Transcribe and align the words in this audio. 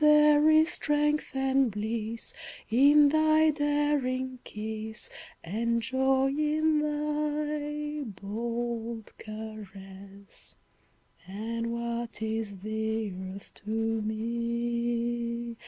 There 0.03 0.49
is 0.49 0.69
strength 0.69 1.35
and 1.35 1.69
bliss 1.69 2.33
in 2.71 3.09
thy 3.09 3.51
daring 3.51 4.39
kiss, 4.43 5.11
And 5.43 5.79
joy 5.79 6.29
in 6.35 6.79
thy 6.79 8.03
bold 8.19 9.13
caress. 9.19 10.55
And 11.27 11.67
what 11.71 12.19
is 12.19 12.57
the 12.61 13.11
Earth 13.13 13.53
to 13.63 13.69
me! 14.01 15.55